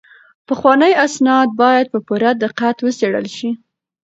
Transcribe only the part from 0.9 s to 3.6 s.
اسناد باید په پوره دقت وڅیړل شي.